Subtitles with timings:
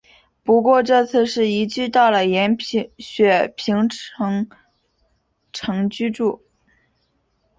[0.43, 2.57] 不过这次是移居到了延
[2.97, 4.49] 雪平城
[5.53, 6.41] 城居住。